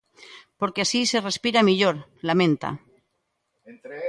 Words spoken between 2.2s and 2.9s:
lamenta.